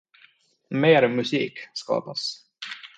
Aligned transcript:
Mer 0.85 1.07
musik 1.19 1.63
skapas. 1.73 2.29